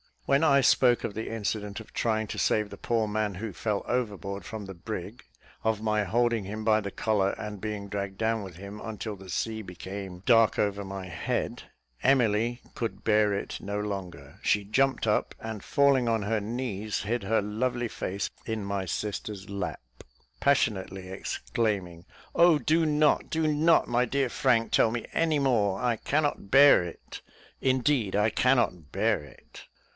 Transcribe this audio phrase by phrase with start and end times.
[0.25, 3.83] When I spoke of the incident of trying to save the poor man who fell
[3.85, 5.25] overboard from the brig
[5.63, 9.29] of my holding him by the collar, and being dragged down with him until the
[9.29, 11.63] sea became dark over my head
[12.01, 17.23] Emily could bear it no longer; she jumped up, and falling on her knees, hid
[17.23, 19.81] her lovely face in my sister's lap,
[20.39, 25.97] passionately exclaiming, "Oh, do not, do not, my dear Frank, tell me any more I
[25.97, 27.21] cannot bear it
[27.59, 29.65] indeed, I cannot bear it."